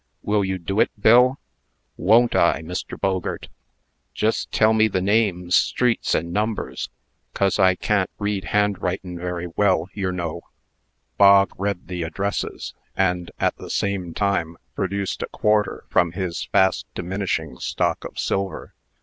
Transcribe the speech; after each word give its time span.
Will 0.23 0.43
you 0.43 0.57
do 0.57 0.79
it, 0.79 0.89
Bill?" 0.99 1.37
"Won't 1.95 2.33
I, 2.35 2.63
Mr. 2.63 2.99
Bogert? 2.99 3.49
Jest 4.15 4.51
tell 4.51 4.73
me 4.73 4.87
the 4.87 4.99
names, 4.99 5.55
streets, 5.55 6.15
and 6.15 6.33
numbers, 6.33 6.89
cos 7.35 7.59
I 7.59 7.75
can't 7.75 8.09
read 8.17 8.45
handwritin' 8.45 9.19
very 9.19 9.45
well, 9.45 9.89
yer 9.93 10.11
know." 10.11 10.41
Bog 11.19 11.51
read 11.55 11.87
the 11.87 12.01
addresses, 12.01 12.73
and, 12.97 13.29
at 13.39 13.55
the 13.57 13.69
same 13.69 14.15
time, 14.15 14.57
produced 14.75 15.21
a 15.21 15.27
quarter 15.27 15.83
from 15.87 16.13
his 16.13 16.45
fast 16.45 16.87
diminishing 16.95 17.57
stock 17.59 18.03
of 18.03 18.17
silver. 18.17 18.73